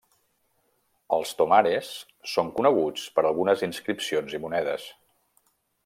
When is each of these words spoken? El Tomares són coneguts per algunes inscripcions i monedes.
El 1.17 1.25
Tomares 1.41 1.91
són 2.33 2.49
coneguts 2.61 3.05
per 3.19 3.25
algunes 3.33 3.65
inscripcions 3.69 4.35
i 4.39 4.41
monedes. 4.47 4.89